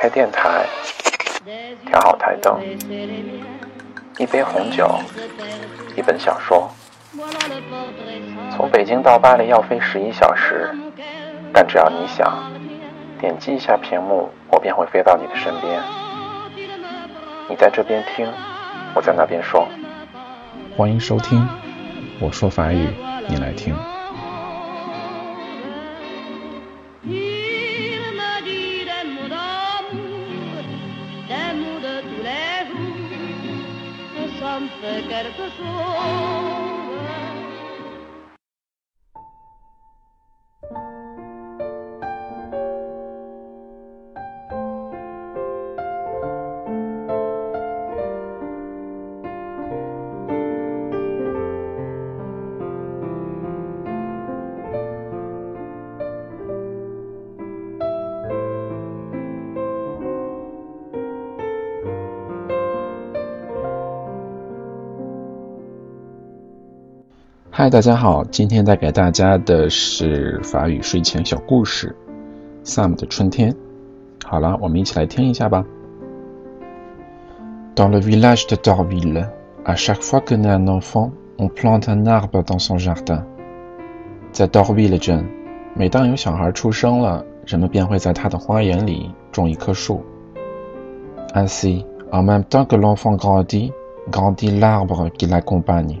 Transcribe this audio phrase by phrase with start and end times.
[0.00, 0.64] 开电台，
[1.84, 2.58] 调好台灯，
[4.16, 4.98] 一杯红酒，
[5.94, 6.70] 一本小说。
[8.56, 10.74] 从北京到巴黎要飞十一小时，
[11.52, 12.50] 但只要你想，
[13.20, 15.82] 点击一下屏幕，我便会飞到你的身边。
[17.50, 18.26] 你在这边听，
[18.94, 19.68] 我在那边说。
[20.78, 21.46] 欢迎收听，
[22.20, 22.88] 我说法语，
[23.28, 23.76] 你来听。
[35.60, 36.49] soul.
[67.60, 71.94] 嗨，大家好，今天带给大家的是法语睡前小故事
[72.66, 73.52] 《Sam 的春天》。
[74.24, 75.62] 好了，我们一起来听一下吧。
[77.76, 79.28] Dans le village de Dorville,
[79.66, 83.22] à chaque fois que naît un enfant, on plante un arbre dans son jardin。
[84.32, 85.26] 在 Dorville 镇，
[85.74, 90.00] 每当有小孩出生了，人们便会在他的花园里种一棵树。
[91.34, 93.70] Ainsi, en même temps que l'enfant grandit,
[94.10, 95.98] grandit l'arbre qui l'accompagne。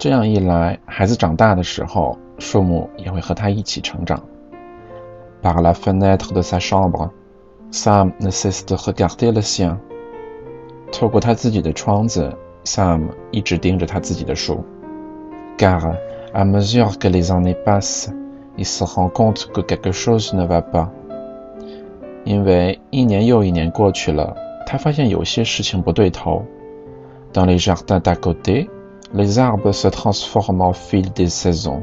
[0.00, 4.18] 这样一来，孩子长大的时候，树木也会和他一起成长。
[5.42, 7.10] Par la fenêtre de sa chambre,
[7.70, 9.76] Sam ne cesse de regarder le sien。
[10.90, 12.34] 透过他自己的窗子
[12.64, 14.64] ，Sam 一直盯着他自己的树。
[15.58, 15.94] Car
[16.32, 18.08] à mesure que les années passent,
[18.56, 20.88] il se rend compte que quelque chose ne va pas。
[22.24, 24.34] 因为一年又一年过去了，
[24.64, 26.42] 他发现有些事情不对头。
[27.34, 28.70] Dans les jardins d'à côté。
[29.13, 31.81] Les arbres se transforment au fil des saisons。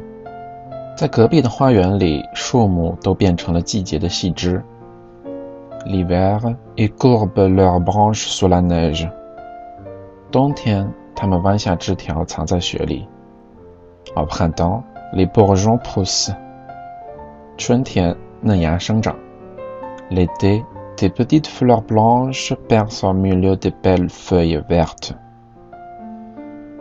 [0.97, 4.63] 在隔壁的花园里，树木都变成了季节的细枝。
[5.87, 9.11] L'hiver, ils courbent leurs branches sous la neige。
[10.31, 13.09] 冬天，它们弯下枝条藏在雪里。
[14.15, 14.83] Au printemps,
[15.15, 16.35] les bourgeons poussent。
[17.57, 19.17] 春天，嫩芽生长。
[20.11, 20.65] L'été,
[20.97, 25.15] des petites fleurs blanches percent au milieu des belles feuilles vertes。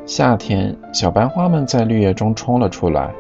[0.06, 3.14] 夏天，小白花们在绿叶中冲了出来。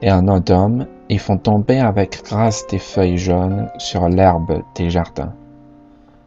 [0.00, 5.32] Et en automne, ils font tomber avec grâce des feuilles jaunes sur l'herbe des jardins。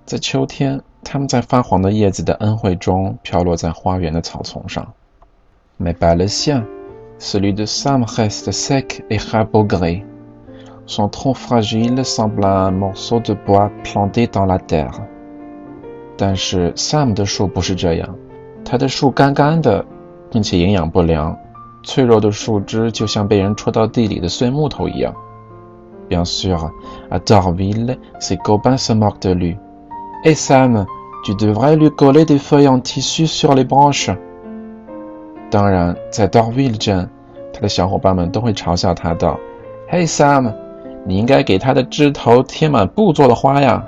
[0.05, 4.93] 在秋天，它们在发黄的叶子的恩惠中飘落在花园的草丛上。
[5.79, 6.63] Mais pas le sien,
[7.19, 10.03] celui de Sam reste sec et rabougri.
[10.85, 15.01] Son tronc fragile semble un morceau de bois planté dans la terre。
[16.17, 18.15] 但是 Sam 的树不是这样。
[18.72, 19.84] 它的树干干的，
[20.30, 21.36] 并且营养不良，
[21.82, 25.14] 脆弱的树枝就像被人戳到地里的碎木头一样。
[26.08, 26.70] Bien sûr,
[27.10, 29.58] à Dorville, ses copains se moquent de lui.
[30.24, 30.86] Et Sam,
[31.22, 34.16] tu devrais lui coller des feuilles en tissu sur les branches.
[35.50, 37.10] 当然，在 Dorville 镇，
[37.52, 39.38] 他的小伙伴们都会嘲笑他道
[39.90, 40.50] ：“Hey Sam，
[41.04, 43.84] 你应该给他的枝头贴满布做的花呀。”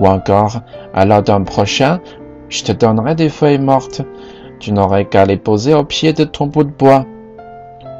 [0.00, 0.62] Ou encore,
[0.94, 2.00] à l'automne prochain.
[2.49, 4.01] Je te donnerai des feuilles mortes.
[4.59, 7.05] Tu n'aurais qu'à les poser au pied de ton bout de bois.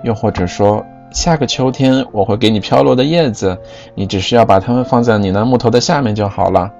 [0.03, 3.57] 又或者说，下个秋天我会给你飘落的叶子，
[3.95, 6.71] 你只需要把它们放在你那木头的下面就好了。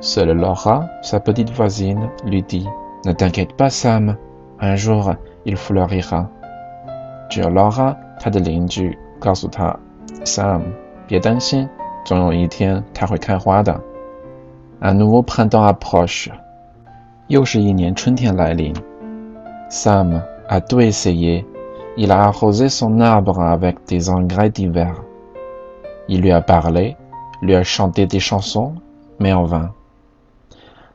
[0.00, 2.66] Seule Laura, sa petite voisine, lui dit
[3.04, 4.16] Ne t'inquiète pas, Sam.
[4.58, 5.14] Un jour,
[5.44, 6.26] il fleurira.
[7.28, 9.76] 只有 Laura，她的邻居，告诉他：“
[10.24, 10.62] Sam，
[11.06, 11.68] 别担心，
[12.04, 13.80] 总有一天它会开花的。”
[14.80, 16.28] Un nouveau printemps approche.
[17.29, 18.73] 又是一年春天来临。
[19.69, 21.45] Sam a tout essayé.
[21.95, 24.95] Il a arrosé son arbre avec des engrais d'hiver.
[26.07, 26.95] Il lui a parlé,
[27.41, 28.73] lui a chanté des chansons,
[29.19, 29.69] mais en vain.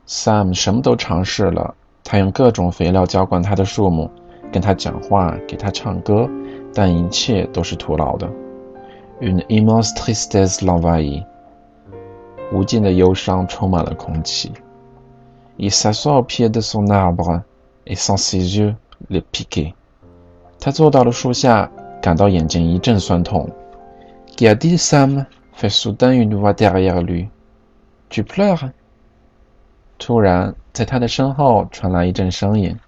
[0.05, 1.73] Sam 什么都尝试了，
[2.03, 4.11] 他用各种肥料浇灌他的树木，
[4.51, 6.29] 跟他讲话，给他唱歌，
[6.73, 8.27] 但一切都是徒劳的。
[9.21, 11.23] Une immense tristesse l'envahit.
[12.51, 14.51] 无尽的忧伤充满了空气。
[15.58, 17.42] Il s'assoit au pied de son arbre
[17.86, 18.74] et sent ses yeux
[19.08, 19.74] le piquer。
[20.58, 21.70] 他坐到了树下，
[22.00, 23.48] 感到眼睛一阵酸痛。
[24.36, 25.26] Qui a dit Sam?
[25.54, 27.28] fait soudain une voix derrière lui.
[28.08, 28.70] Tu pleures?
[29.98, 32.78] 突然，在他的身后传来一阵声音。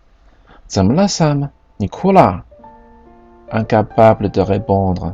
[0.66, 1.50] 怎么了，Sam？
[1.76, 2.44] 你哭了？
[3.50, 5.12] Incapable de répondre，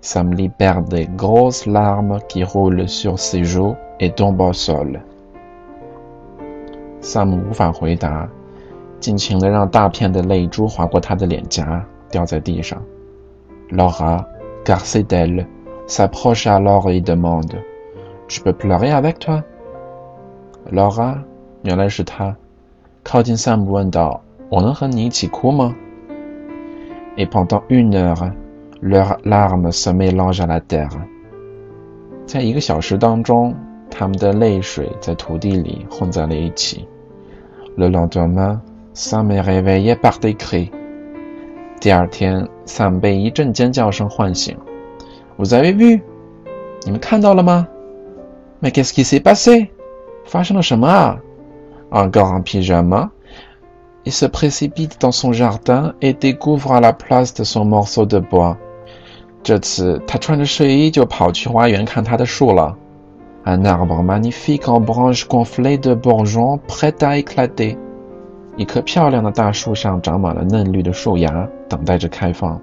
[0.00, 5.00] Sam libère des grosses larmes qui roulent sur ses joues et tombent au sol.
[7.01, 8.29] Sam 无法回答，
[8.99, 12.81] 尽情的让大片的泪珠划过他的脸颊，掉在地上。
[13.71, 14.25] Laura,
[14.65, 15.45] car c'est elle,
[15.87, 17.55] s'approche alors et demande
[18.27, 19.43] Je peux pleurer avec toi?
[20.71, 21.23] Laura，
[21.63, 22.35] 原来是他，
[23.03, 25.75] 靠近 Sam 问道：“我能和你一起哭吗？”
[27.17, 28.31] Et pendant une heure.
[28.81, 30.89] leurs larmes se mélangent à la terre。
[32.25, 33.55] 在一个小时当中，
[33.89, 36.87] 他们的泪水在土地里混在了一起。
[37.75, 38.59] Le lendemain,
[38.93, 40.69] Sam est réveillé par des cris。
[41.79, 44.57] 第二天，Sam 被一阵尖叫声唤醒。
[45.37, 46.01] Vous avez vu？
[46.85, 47.67] 你们看到了吗
[48.61, 49.69] ？Mais qu'est-ce qui s'est passé？
[50.25, 51.19] 发生了什么啊
[51.89, 53.11] ？Encore un pyjama。
[54.05, 58.57] Il se précipite dans son jardin et découvre à la place de son morceau de bois
[59.43, 62.75] 这次他穿着睡衣就跑去花园看他的树了。
[63.48, 67.76] Un arbre magnifique en branches gonflées de bourgeons prêt à éclater。
[68.56, 72.60] 一棵漂亮的大树上长满了嫩绿的树芽，等待着开放。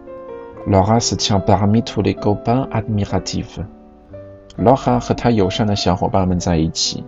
[0.66, 7.04] Laura se tient parmi tous les copains admiratifs。Laura 和他友善的小伙伴们在一起。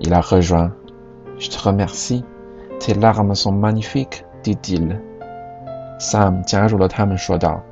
[0.00, 7.62] Il a rejoint。Je te remercie。Tes larmes sont magnifiques, dit-il。Sam 加入了他们，说道。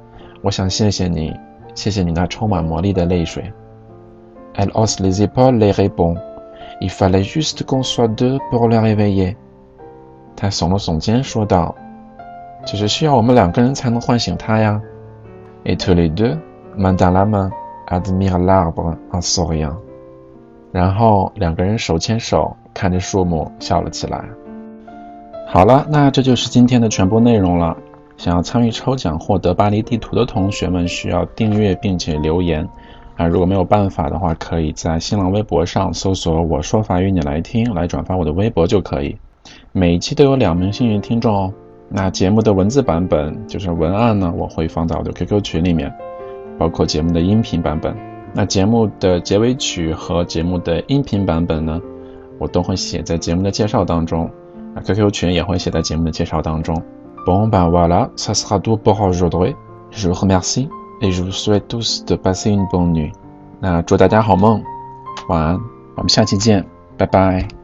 [0.43, 1.35] 我想谢谢你，
[1.75, 3.53] 谢谢你那充满魔力的泪水。
[4.60, 6.18] Elle hausse les épaules et répond:
[6.82, 9.38] Il fallait juste qu'on soit deux pour le réveiller。
[10.36, 11.74] 他耸了耸肩说道
[12.68, 14.82] ：“只是需要我们两个人才能唤醒他呀。”
[15.64, 16.38] Et tous les deux,
[16.76, 17.52] main dans la main,
[17.88, 19.78] admirent l'arbre en souriant。
[20.74, 24.26] 然后两个人手牵手看着树木笑了起来。
[25.48, 27.78] 好了，那这就是今天的全部内容了。
[28.18, 32.68] 想要参与抽奖获得巴黎地图的同学们，需要订阅并且留言
[33.20, 33.28] 啊！
[33.28, 39.18] 如果没有办法的话，可以在新浪微博上搜索“我说法语你来听”来转发我的微博就可以。
[39.74, 41.54] 每一期都有两名幸运听众哦。
[41.90, 45.94] 那节目的文字版本就是文案呢，我会放到我的 QQ 群里面，
[46.58, 47.94] 包括节目的音频版本。
[48.34, 51.82] 那节目的结尾曲和节目的音频版本呢，
[52.38, 54.32] 我都会写在节目的介绍当中。
[54.76, 56.74] 啊，QQ 群也会写在节目的介绍当中。
[57.26, 59.56] Bon ben voilà, ça sera tout pour aujourd'hui.
[59.92, 60.70] Je vous remercie
[61.02, 63.12] et je vous souhaite tous de passer une bonne nuit.
[63.62, 64.64] 那祝大家好梦，
[65.28, 65.60] 晚安，
[65.96, 66.66] 我们下期见，
[66.98, 67.59] 拜拜。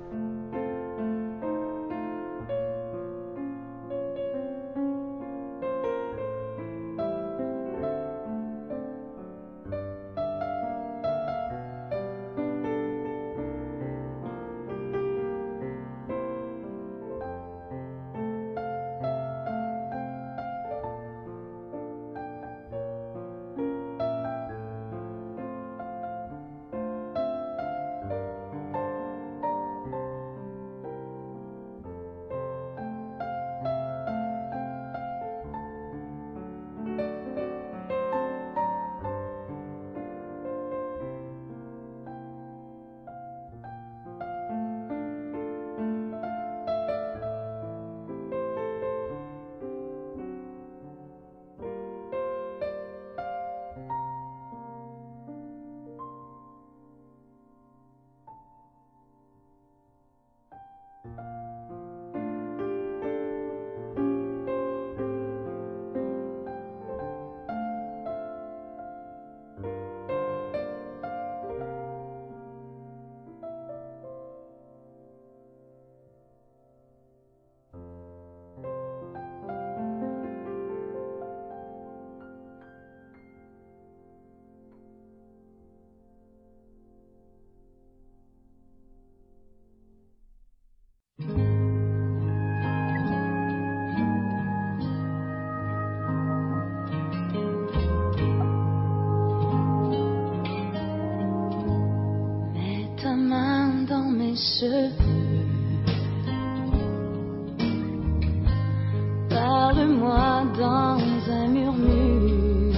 [109.29, 110.99] Parle-moi dans
[111.31, 112.73] un murmure.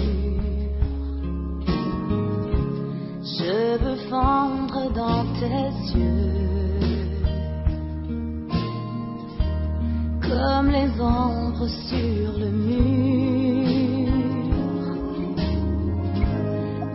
[3.23, 6.77] Je veux fondre dans tes yeux.
[10.21, 14.11] Comme les ombres sur le mur.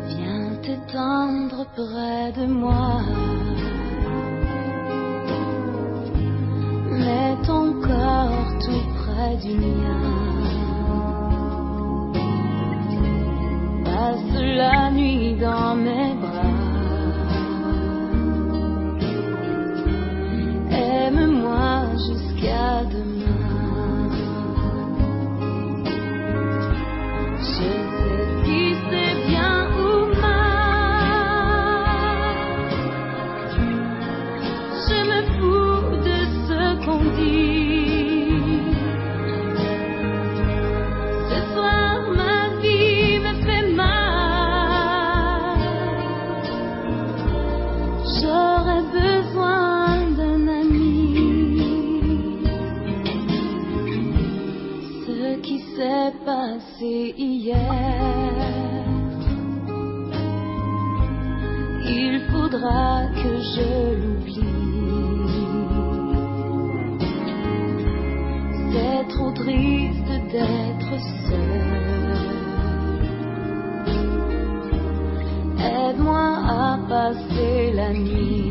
[0.08, 3.00] Viens t'étendre près de moi.
[9.42, 10.11] 惊讶
[57.16, 57.56] hier,
[61.84, 64.42] il faudra que je l'oublie.
[68.72, 70.94] C'est trop triste d'être
[71.28, 71.72] seul.
[75.58, 78.42] Aide-moi à passer la nuit.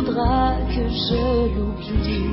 [0.00, 1.22] Faudra que je
[1.54, 2.30] l'oublie.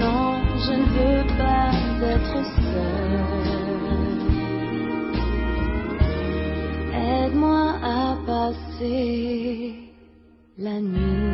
[0.00, 0.30] Non,
[0.64, 1.70] je ne veux pas
[2.14, 3.44] être seule.
[6.92, 9.83] Aide-moi à passer
[10.56, 11.33] 烂泥